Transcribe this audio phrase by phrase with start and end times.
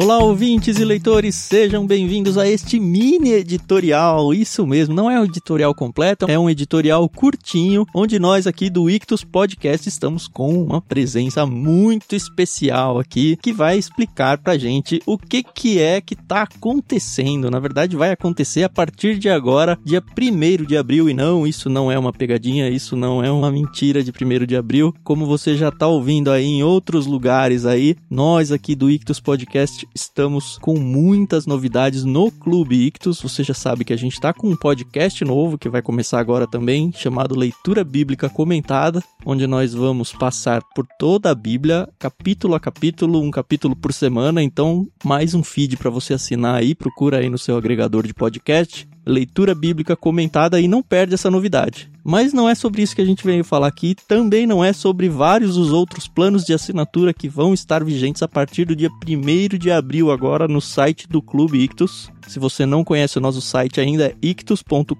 [0.00, 4.32] Olá, ouvintes e leitores, sejam bem-vindos a este mini editorial.
[4.32, 8.88] Isso mesmo, não é um editorial completo, é um editorial curtinho, onde nós aqui do
[8.88, 15.18] Ictus Podcast estamos com uma presença muito especial aqui, que vai explicar pra gente o
[15.18, 17.50] que que é que tá acontecendo.
[17.50, 21.68] Na verdade, vai acontecer a partir de agora, dia 1 de abril, e não, isso
[21.68, 25.56] não é uma pegadinha, isso não é uma mentira de 1 de abril, como você
[25.56, 30.78] já tá ouvindo aí em outros lugares aí, nós aqui do Ictus Podcast estamos com
[30.78, 33.20] muitas novidades no Clube Ictus.
[33.20, 36.46] Você já sabe que a gente está com um podcast novo que vai começar agora
[36.46, 42.60] também, chamado Leitura Bíblica Comentada, onde nós vamos passar por toda a Bíblia, capítulo a
[42.60, 44.42] capítulo, um capítulo por semana.
[44.42, 48.88] Então, mais um feed para você assinar aí, procura aí no seu agregador de podcast.
[49.06, 51.90] Leitura Bíblica Comentada e não perde essa novidade.
[52.08, 55.10] Mas não é sobre isso que a gente veio falar aqui, também não é sobre
[55.10, 59.58] vários dos outros planos de assinatura que vão estar vigentes a partir do dia 1
[59.58, 62.10] de abril agora no site do Clube Ictus.
[62.26, 64.92] Se você não conhece o nosso site ainda é ictus.com.br,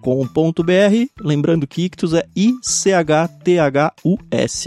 [1.21, 3.09] lembrando que Ictus é I-C-H-T-H-U-S.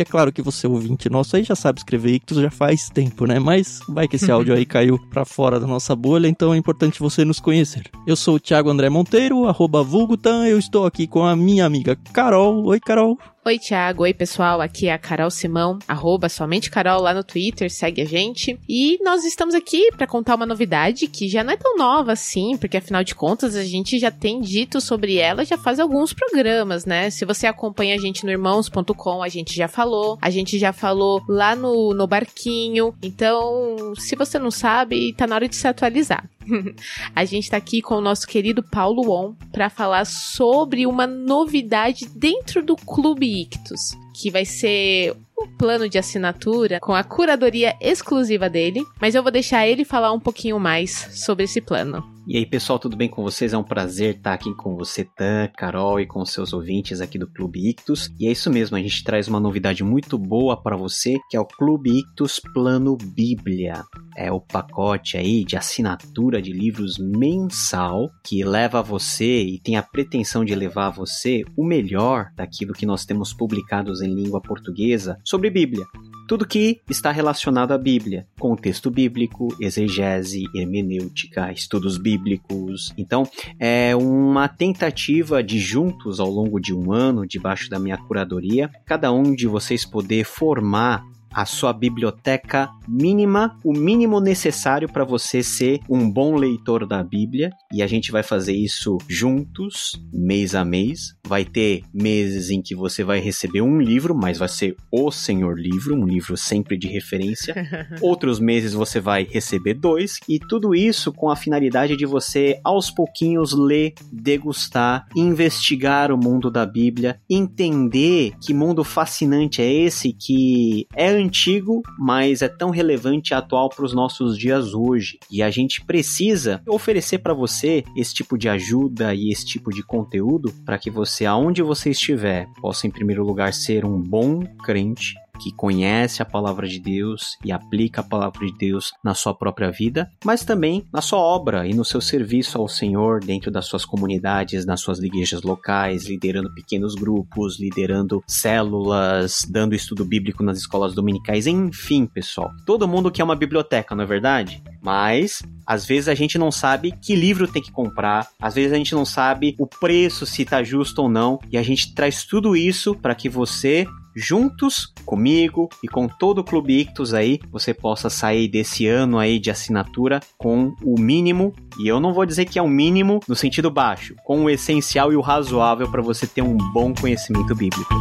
[0.01, 3.39] É claro que você ouvinte nosso aí já sabe escrever Ictus já faz tempo, né?
[3.39, 6.99] Mas vai que esse áudio aí caiu para fora da nossa bolha, então é importante
[6.99, 7.89] você nos conhecer.
[8.05, 11.95] Eu sou o Thiago André Monteiro, arroba Vulgutan, eu estou aqui com a minha amiga
[12.13, 12.30] Carol.
[12.39, 13.17] Oi, Carol.
[13.43, 14.03] Oi, Thiago.
[14.03, 14.61] Oi, pessoal.
[14.61, 18.55] Aqui é a Carol Simão, arroba somente Carol lá no Twitter, segue a gente.
[18.69, 22.55] E nós estamos aqui para contar uma novidade que já não é tão nova assim,
[22.55, 26.85] porque afinal de contas a gente já tem dito sobre ela já faz alguns programas,
[26.85, 27.09] né?
[27.09, 30.19] Se você acompanha a gente no irmãos.com, a gente já falou.
[30.21, 32.93] A gente já falou lá no, no barquinho.
[33.01, 36.29] Então, se você não sabe, tá na hora de se atualizar.
[37.15, 42.07] a gente está aqui com o nosso querido Paulo On para falar sobre uma novidade
[42.07, 48.49] dentro do Clube Ictus, que vai ser um plano de assinatura com a curadoria exclusiva
[48.49, 52.03] dele, mas eu vou deixar ele falar um pouquinho mais sobre esse plano.
[52.27, 53.51] E aí, pessoal, tudo bem com vocês?
[53.51, 57.27] É um prazer estar aqui com você, Tan, Carol e com seus ouvintes aqui do
[57.27, 58.13] Clube Ictus.
[58.19, 61.39] E é isso mesmo, a gente traz uma novidade muito boa para você, que é
[61.39, 63.83] o Clube Ictus Plano Bíblia.
[64.15, 69.83] É o pacote aí de assinatura de livros mensal que leva você e tem a
[69.83, 75.17] pretensão de levar a você o melhor daquilo que nós temos publicados em língua portuguesa
[75.25, 75.85] sobre Bíblia
[76.31, 82.93] tudo que está relacionado à Bíblia, contexto bíblico, exegese, hermenêutica, estudos bíblicos.
[82.97, 83.27] Então,
[83.59, 89.11] é uma tentativa de juntos ao longo de um ano, debaixo da minha curadoria, cada
[89.11, 91.03] um de vocês poder formar
[91.33, 97.51] a sua biblioteca mínima, o mínimo necessário para você ser um bom leitor da Bíblia.
[97.73, 101.15] E a gente vai fazer isso juntos, mês a mês.
[101.25, 105.57] Vai ter meses em que você vai receber um livro, mas vai ser o Senhor
[105.57, 107.55] Livro, um livro sempre de referência.
[108.01, 112.91] Outros meses você vai receber dois, e tudo isso com a finalidade de você, aos
[112.91, 120.87] pouquinhos, ler, degustar, investigar o mundo da Bíblia, entender que mundo fascinante é esse que
[120.95, 125.19] é antigo, mas é tão relevante e atual para os nossos dias hoje.
[125.29, 129.83] E a gente precisa oferecer para você esse tipo de ajuda e esse tipo de
[129.83, 135.13] conteúdo para que você, aonde você estiver, possa em primeiro lugar ser um bom crente
[135.41, 139.71] que conhece a palavra de Deus e aplica a palavra de Deus na sua própria
[139.71, 143.83] vida, mas também na sua obra e no seu serviço ao Senhor dentro das suas
[143.85, 150.93] comunidades, nas suas igrejas locais, liderando pequenos grupos, liderando células, dando estudo bíblico nas escolas
[150.93, 152.51] dominicais, enfim, pessoal.
[152.65, 154.61] Todo mundo quer uma biblioteca, não é verdade?
[154.81, 158.77] Mas às vezes a gente não sabe que livro tem que comprar, às vezes a
[158.77, 162.55] gente não sabe o preço se está justo ou não, e a gente traz tudo
[162.55, 168.09] isso para que você juntos comigo e com todo o Clube Ictus aí, você possa
[168.09, 172.59] sair desse ano aí de assinatura com o mínimo, e eu não vou dizer que
[172.59, 176.27] é o um mínimo no sentido baixo, com o essencial e o razoável para você
[176.27, 177.93] ter um bom conhecimento bíblico.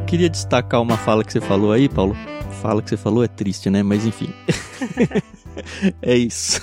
[0.00, 2.16] Eu queria destacar uma fala que você falou aí, Paulo.
[2.60, 3.82] Fala que você falou é triste, né?
[3.82, 4.28] Mas enfim.
[6.02, 6.60] é isso.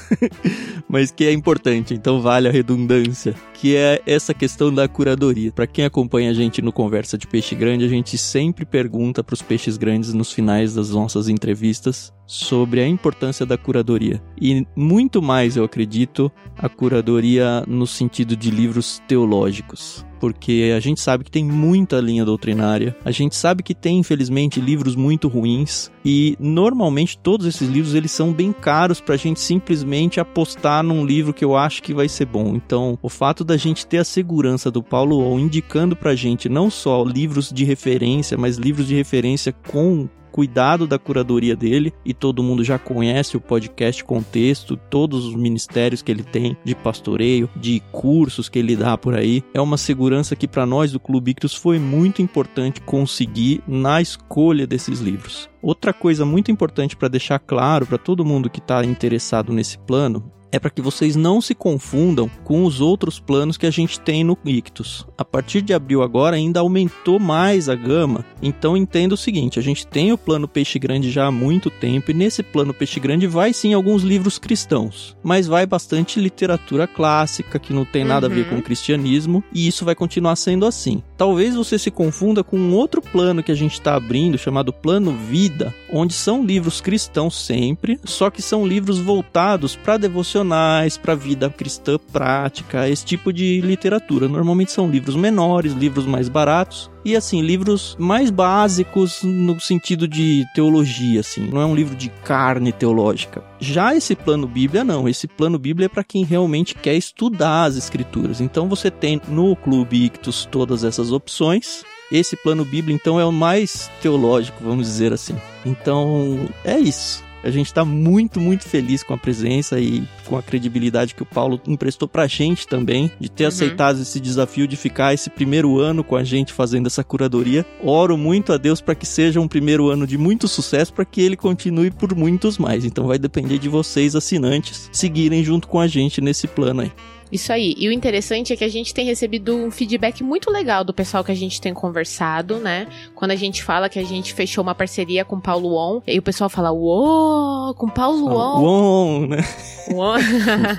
[0.90, 5.52] Mas que é importante, então vale a redundância, que é essa questão da curadoria.
[5.52, 9.34] Para quem acompanha a gente no Conversa de Peixe Grande, a gente sempre pergunta para
[9.34, 14.22] os peixes grandes nos finais das nossas entrevistas sobre a importância da curadoria.
[14.40, 21.02] E muito mais, eu acredito, a curadoria no sentido de livros teológicos porque a gente
[21.02, 25.92] sabe que tem muita linha doutrinária, a gente sabe que tem, infelizmente, livros muito ruins,
[26.04, 31.06] e normalmente todos esses livros eles são bem caros para a gente simplesmente apostar num
[31.06, 32.56] livro que eu acho que vai ser bom.
[32.56, 36.50] Então, o fato da gente ter a segurança do Paulo Wall indicando para a gente
[36.50, 42.14] não só livros de referência, mas livros de referência com cuidado da curadoria dele e
[42.14, 47.50] todo mundo já conhece o podcast Contexto, todos os ministérios que ele tem de pastoreio,
[47.56, 49.44] de cursos que ele dá por aí.
[49.52, 54.68] É uma segurança que para nós do Clube Ictus foi muito importante conseguir na escolha
[54.68, 55.50] desses livros.
[55.60, 60.32] Outra coisa muito importante para deixar claro para todo mundo que está interessado nesse plano
[60.52, 64.24] é para que vocês não se confundam com os outros planos que a gente tem
[64.24, 65.06] no Ictus.
[65.18, 69.62] A partir de abril agora ainda aumentou mais a gama, então entenda o seguinte, a
[69.62, 73.28] gente tem o plano Peixe Grande já há muito tempo e nesse plano Peixe Grande
[73.28, 78.34] vai sim alguns livros cristãos, mas vai bastante literatura clássica que não tem nada uhum.
[78.34, 78.64] a ver com o uhum.
[78.64, 81.04] cristianismo e isso vai continuar sendo assim.
[81.18, 85.12] Talvez você se confunda com um outro plano que a gente está abrindo chamado Plano
[85.12, 91.16] Vida, onde são livros cristãos sempre, só que são livros voltados para devocionar devocionais, para
[91.16, 94.28] vida cristã prática, esse tipo de literatura.
[94.28, 100.46] Normalmente são livros menores, livros mais baratos e assim, livros mais básicos no sentido de
[100.56, 103.44] teologia, assim, não é um livro de carne teológica.
[103.60, 107.76] Já esse plano Bíblia não, esse plano Bíblia é para quem realmente quer estudar as
[107.76, 108.42] escrituras.
[108.42, 111.84] Então você tem no Clube Ictus todas essas opções.
[112.10, 115.36] Esse plano Bíblia então é o mais teológico, vamos dizer assim.
[115.66, 117.27] Então, é isso.
[117.44, 121.26] A gente está muito, muito feliz com a presença e com a credibilidade que o
[121.26, 123.50] Paulo emprestou pra gente também, de ter uhum.
[123.50, 127.66] aceitado esse desafio de ficar esse primeiro ano com a gente fazendo essa curadoria.
[127.84, 131.22] Oro muito a Deus para que seja um primeiro ano de muito sucesso, para que
[131.22, 132.86] ele continue por muitos mais.
[132.86, 136.92] Então vai depender de vocês, assinantes, seguirem junto com a gente nesse plano aí.
[137.32, 137.76] Isso aí.
[137.78, 141.24] E o interessante é que a gente tem recebido um feedback muito legal do pessoal
[141.24, 142.88] que a gente tem conversado, né?
[143.16, 146.22] Quando a gente fala que a gente fechou uma parceria com Paulo On, e o
[146.22, 148.62] pessoal fala, uou, com Paulo On.
[148.62, 149.44] Uou, né?
[149.92, 150.16] Uou.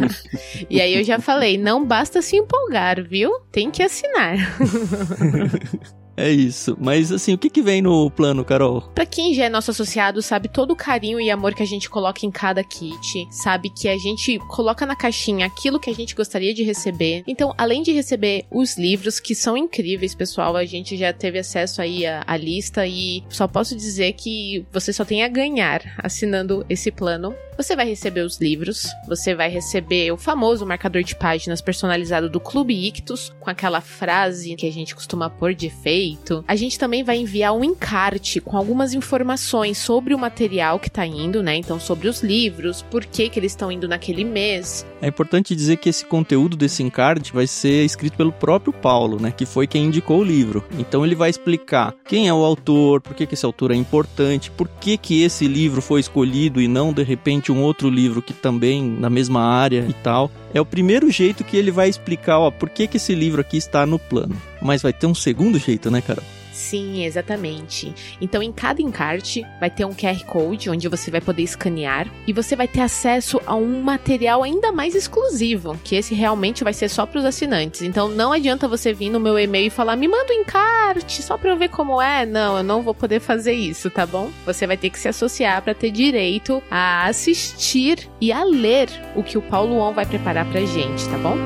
[0.70, 3.30] e aí eu já falei, não basta se empolgar, viu?
[3.52, 4.36] Tem que assinar.
[6.18, 6.76] É isso.
[6.80, 8.82] Mas assim, o que, que vem no plano, Carol?
[8.92, 11.88] Pra quem já é nosso associado, sabe todo o carinho e amor que a gente
[11.88, 13.28] coloca em cada kit.
[13.30, 17.22] Sabe que a gente coloca na caixinha aquilo que a gente gostaria de receber.
[17.24, 21.80] Então, além de receber os livros, que são incríveis, pessoal, a gente já teve acesso
[21.80, 26.66] aí à, à lista e só posso dizer que você só tem a ganhar assinando
[26.68, 27.32] esse plano.
[27.56, 32.38] Você vai receber os livros, você vai receber o famoso marcador de páginas personalizado do
[32.38, 36.07] Clube Ictus, com aquela frase que a gente costuma pôr de efeito.
[36.46, 41.06] A gente também vai enviar um encarte com algumas informações sobre o material que tá
[41.06, 41.56] indo, né?
[41.56, 44.86] Então, sobre os livros, por que, que eles estão indo naquele mês.
[45.00, 49.30] É importante dizer que esse conteúdo desse encarte vai ser escrito pelo próprio Paulo, né?
[49.30, 50.64] Que foi quem indicou o livro.
[50.78, 54.50] Então, ele vai explicar quem é o autor, por que, que esse autor é importante,
[54.50, 58.32] por que, que esse livro foi escolhido e não, de repente, um outro livro que
[58.32, 60.30] também na mesma área e tal.
[60.52, 63.56] É o primeiro jeito que ele vai explicar, ó, por que, que esse livro aqui
[63.56, 64.36] está no plano.
[64.60, 66.24] Mas vai ter um segundo jeito, né, Carol?
[66.58, 67.94] Sim, exatamente.
[68.20, 72.32] Então, em cada encarte vai ter um QR Code onde você vai poder escanear e
[72.32, 76.88] você vai ter acesso a um material ainda mais exclusivo, que esse realmente vai ser
[76.88, 77.82] só para os assinantes.
[77.82, 81.38] Então, não adianta você vir no meu e-mail e falar: "Me manda um encarte só
[81.38, 82.26] para eu ver como é".
[82.26, 84.28] Não, eu não vou poder fazer isso, tá bom?
[84.44, 89.22] Você vai ter que se associar para ter direito a assistir e a ler o
[89.22, 91.36] que o Paulo On vai preparar pra gente, tá bom?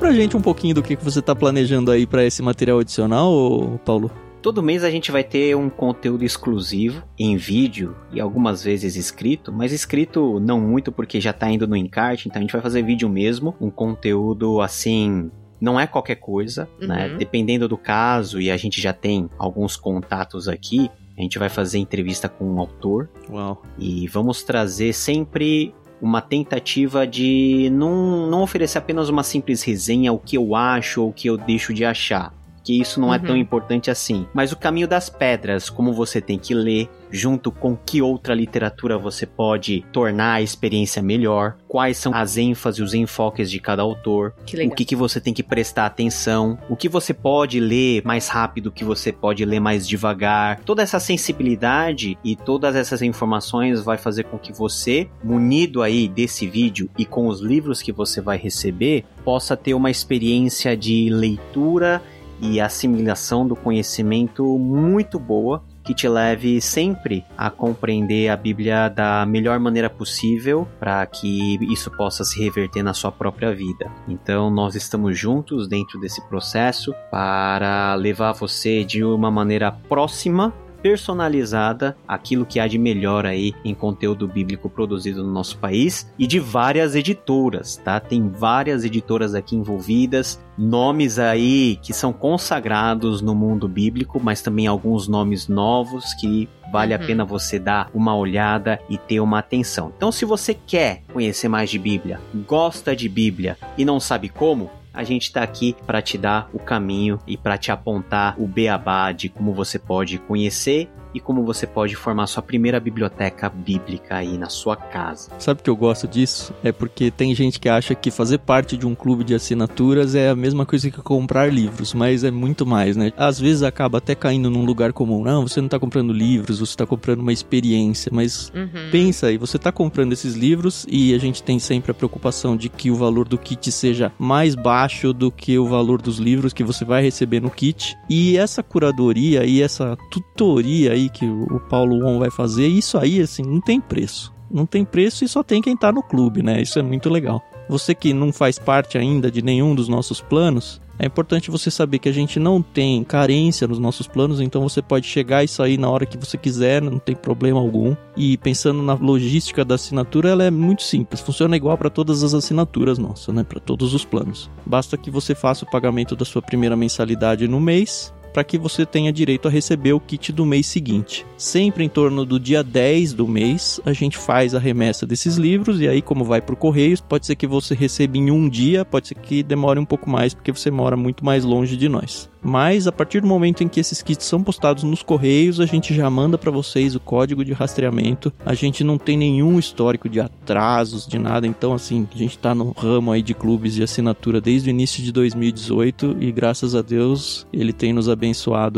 [0.00, 4.10] Pra gente um pouquinho do que você tá planejando aí para esse material adicional, Paulo?
[4.40, 9.52] Todo mês a gente vai ter um conteúdo exclusivo em vídeo e algumas vezes escrito,
[9.52, 12.82] mas escrito não muito porque já tá indo no encarte, então a gente vai fazer
[12.82, 15.30] vídeo mesmo, um conteúdo assim
[15.60, 16.86] não é qualquer coisa, né?
[17.04, 17.12] uhum.
[17.12, 17.18] né?
[17.18, 21.76] Dependendo do caso, e a gente já tem alguns contatos aqui, a gente vai fazer
[21.76, 23.10] entrevista com um autor.
[23.28, 23.62] Uau.
[23.78, 30.18] E vamos trazer sempre uma tentativa de não, não oferecer apenas uma simples resenha, o
[30.18, 33.14] que eu acho ou o que eu deixo de achar que isso não uhum.
[33.14, 33.36] é tão uhum.
[33.36, 34.26] importante assim.
[34.34, 38.96] Mas o caminho das pedras, como você tem que ler, junto com que outra literatura
[38.96, 44.34] você pode tornar a experiência melhor, quais são as ênfases, os enfoques de cada autor,
[44.46, 48.28] que o que, que você tem que prestar atenção, o que você pode ler mais
[48.28, 50.60] rápido, o que você pode ler mais devagar.
[50.64, 56.46] Toda essa sensibilidade e todas essas informações vai fazer com que você, munido aí desse
[56.46, 62.02] vídeo e com os livros que você vai receber, possa ter uma experiência de leitura
[62.40, 69.24] e assimilação do conhecimento muito boa que te leve sempre a compreender a Bíblia da
[69.26, 73.90] melhor maneira possível para que isso possa se reverter na sua própria vida.
[74.06, 81.96] Então, nós estamos juntos dentro desse processo para levar você de uma maneira próxima personalizada
[82.06, 86.38] aquilo que há de melhor aí em conteúdo bíblico produzido no nosso país e de
[86.38, 88.00] várias editoras, tá?
[88.00, 94.66] Tem várias editoras aqui envolvidas, nomes aí que são consagrados no mundo bíblico, mas também
[94.66, 97.02] alguns nomes novos que vale uhum.
[97.02, 99.92] a pena você dar uma olhada e ter uma atenção.
[99.96, 104.70] Então, se você quer conhecer mais de Bíblia, gosta de Bíblia e não sabe como,
[104.92, 109.12] a gente está aqui para te dar o caminho e para te apontar o beabá
[109.12, 114.38] de como você pode conhecer e como você pode formar sua primeira biblioteca bíblica aí
[114.38, 115.30] na sua casa.
[115.38, 116.54] Sabe que eu gosto disso?
[116.62, 120.30] É porque tem gente que acha que fazer parte de um clube de assinaturas é
[120.30, 123.12] a mesma coisa que comprar livros, mas é muito mais, né?
[123.16, 125.22] Às vezes acaba até caindo num lugar comum.
[125.22, 128.90] Não, você não está comprando livros, você está comprando uma experiência, mas uhum.
[128.90, 132.68] pensa aí, você está comprando esses livros e a gente tem sempre a preocupação de
[132.68, 136.64] que o valor do kit seja mais baixo do que o valor dos livros que
[136.64, 137.96] você vai receber no kit.
[138.08, 143.20] E essa curadoria e essa tutoria aí que o Paulo Won vai fazer, isso aí,
[143.20, 144.32] assim, não tem preço.
[144.50, 146.60] Não tem preço e só tem quem tá no clube, né?
[146.60, 147.42] Isso é muito legal.
[147.68, 151.98] Você que não faz parte ainda de nenhum dos nossos planos, é importante você saber
[151.98, 155.78] que a gente não tem carência nos nossos planos, então você pode chegar e sair
[155.78, 157.94] na hora que você quiser, não tem problema algum.
[158.16, 162.34] E pensando na logística da assinatura, ela é muito simples, funciona igual para todas as
[162.34, 164.50] assinaturas nossas, né, para todos os planos.
[164.66, 168.84] Basta que você faça o pagamento da sua primeira mensalidade no mês para que você
[168.86, 171.26] tenha direito a receber o kit do mês seguinte.
[171.36, 175.80] Sempre em torno do dia 10 do mês, a gente faz a remessa desses livros
[175.80, 179.08] e aí como vai por correios, pode ser que você receba em um dia, pode
[179.08, 182.30] ser que demore um pouco mais porque você mora muito mais longe de nós.
[182.42, 185.94] Mas a partir do momento em que esses kits são postados nos correios, a gente
[185.94, 188.32] já manda para vocês o código de rastreamento.
[188.44, 191.46] A gente não tem nenhum histórico de atrasos, de nada.
[191.46, 195.02] Então, assim, a gente tá no ramo aí de clubes de assinatura desde o início
[195.02, 198.08] de 2018 e graças a Deus ele tem nos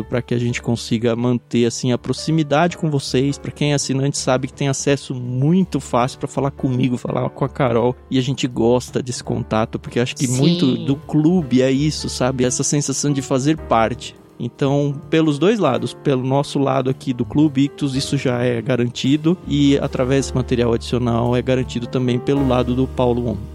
[0.09, 3.39] para que a gente consiga manter assim a proximidade com vocês.
[3.39, 7.45] Para quem é assinante sabe que tem acesso muito fácil para falar comigo, falar com
[7.45, 10.39] a Carol e a gente gosta desse contato porque acho que Sim.
[10.39, 12.45] muito do clube é isso, sabe?
[12.45, 14.15] Essa sensação de fazer fazer parte.
[14.39, 19.37] Então, pelos dois lados, pelo nosso lado aqui do Clube Ictus, isso já é garantido,
[19.47, 23.52] e através desse material adicional é garantido também pelo lado do Paulo On.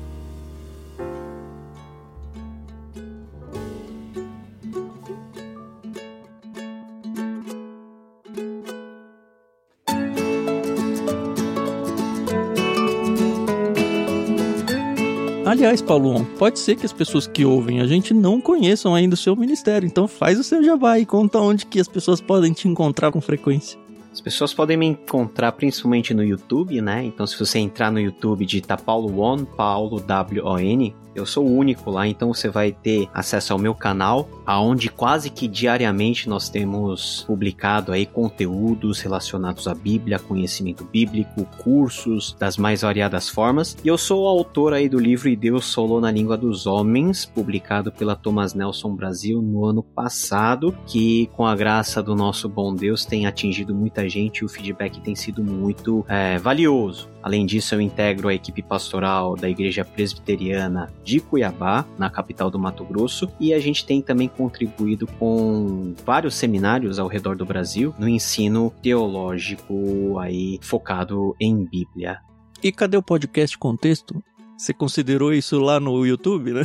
[15.82, 19.36] Paulo, pode ser que as pessoas que ouvem a gente não conheçam ainda o seu
[19.36, 23.12] ministério, então faz o seu jabá e conta onde que as pessoas podem te encontrar
[23.12, 23.80] com frequência.
[24.12, 27.04] As pessoas podem me encontrar principalmente no YouTube, né?
[27.04, 31.56] Então, se você entrar no YouTube e digitar Paulo One, Paulo W-O-N, eu sou o
[31.56, 36.50] único lá, então você vai ter acesso ao meu canal, aonde quase que diariamente nós
[36.50, 43.78] temos publicado aí conteúdos relacionados à Bíblia, conhecimento bíblico, cursos das mais variadas formas.
[43.84, 47.26] E eu sou o autor aí do livro E Deus Solou na Língua dos Homens,
[47.26, 52.74] publicado pela Thomas Nelson Brasil no ano passado, que com a graça do nosso bom
[52.74, 57.10] Deus tem atingido muita gente e o feedback tem sido muito é, valioso.
[57.28, 62.58] Além disso, eu integro a equipe pastoral da Igreja Presbiteriana de Cuiabá, na capital do
[62.58, 67.94] Mato Grosso, e a gente tem também contribuído com vários seminários ao redor do Brasil
[68.00, 72.22] no ensino teológico aí focado em Bíblia.
[72.64, 74.24] E cadê o podcast Contexto?
[74.58, 76.64] Você considerou isso lá no YouTube, né?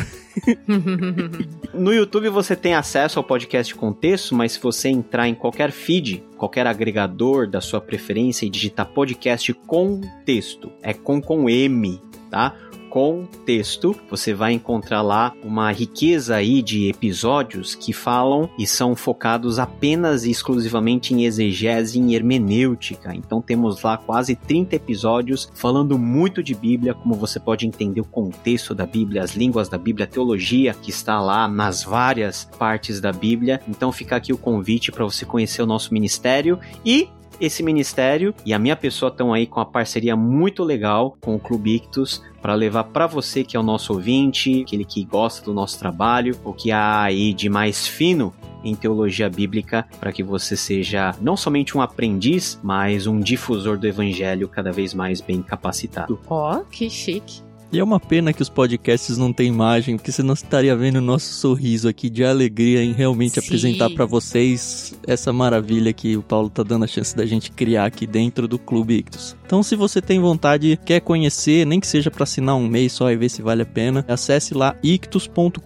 [1.75, 6.25] no YouTube você tem acesso ao podcast contexto, mas se você entrar em qualquer feed,
[6.39, 12.57] qualquer agregador da sua preferência e digitar podcast com texto, é com com M, tá?
[12.93, 19.59] Contexto, você vai encontrar lá uma riqueza aí de episódios que falam e são focados
[19.59, 23.15] apenas e exclusivamente em exegese e em hermenêutica.
[23.15, 28.05] Então temos lá quase 30 episódios falando muito de Bíblia, como você pode entender o
[28.05, 33.01] contexto da Bíblia, as línguas da Bíblia, a teologia que está lá nas várias partes
[33.01, 33.59] da Bíblia.
[33.67, 37.09] Então fica aqui o convite para você conhecer o nosso ministério e
[37.41, 41.39] esse ministério e a minha pessoa estão aí com uma parceria muito legal com o
[41.39, 45.53] Clube Ictus para levar para você que é o nosso ouvinte, aquele que gosta do
[45.53, 48.33] nosso trabalho, o que há aí de mais fino
[48.65, 53.87] em teologia bíblica para que você seja não somente um aprendiz, mas um difusor do
[53.87, 56.19] evangelho cada vez mais bem capacitado.
[56.29, 57.43] Ó, oh, que chique.
[57.73, 60.97] E é uma pena que os podcasts não têm imagem, porque você não estaria vendo
[60.97, 63.47] o nosso sorriso aqui de alegria em realmente Sim.
[63.47, 67.87] apresentar para vocês essa maravilha que o Paulo tá dando a chance da gente criar
[67.87, 69.35] aqui dentro do Clube Ictus.
[69.47, 73.11] Então, se você tem vontade, quer conhecer, nem que seja para assinar um mês só
[73.11, 75.61] e ver se vale a pena, acesse lá ictus.com.br,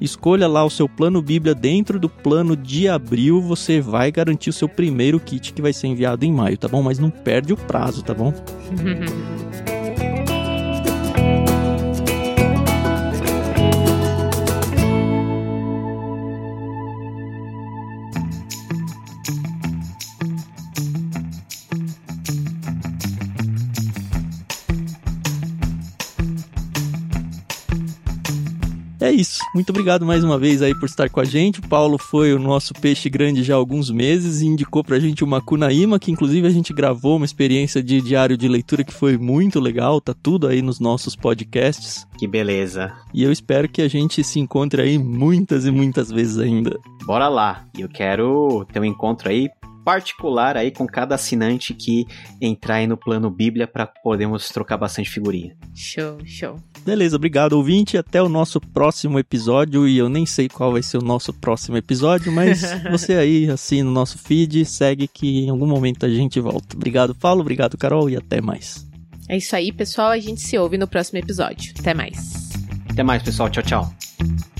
[0.00, 4.52] escolha lá o seu plano Bíblia dentro do plano de abril, você vai garantir o
[4.52, 6.80] seu primeiro kit que vai ser enviado em maio, tá bom?
[6.80, 8.32] Mas não perde o prazo, tá bom?
[29.06, 29.40] É isso.
[29.54, 31.60] Muito obrigado mais uma vez aí por estar com a gente.
[31.60, 35.22] O Paulo foi o nosso peixe grande já há alguns meses e indicou pra gente
[35.22, 39.16] uma Kunaíma, que inclusive a gente gravou uma experiência de diário de leitura que foi
[39.16, 40.00] muito legal.
[40.00, 42.04] Tá tudo aí nos nossos podcasts.
[42.18, 42.92] Que beleza.
[43.14, 46.76] E eu espero que a gente se encontre aí muitas e muitas vezes ainda.
[47.04, 47.64] Bora lá.
[47.78, 49.48] Eu quero ter um encontro aí
[49.86, 52.04] particular aí com cada assinante que
[52.40, 55.56] entrar aí no plano Bíblia para podermos trocar bastante figurinha.
[55.76, 56.56] Show, show.
[56.84, 60.98] Beleza, obrigado ouvinte, até o nosso próximo episódio e eu nem sei qual vai ser
[60.98, 65.68] o nosso próximo episódio, mas você aí assina o nosso feed, segue que em algum
[65.68, 66.74] momento a gente volta.
[66.74, 68.84] Obrigado Paulo, obrigado Carol e até mais.
[69.28, 71.72] É isso aí, pessoal, a gente se ouve no próximo episódio.
[71.78, 72.50] Até mais.
[72.90, 73.48] Até mais, pessoal.
[73.48, 74.55] Tchau, tchau.